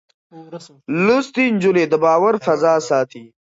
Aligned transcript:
لوستې 1.05 1.43
نجونې 1.53 1.83
د 1.91 1.93
باور 2.03 2.33
فضا 2.45 2.73
ساتي. 2.89 3.25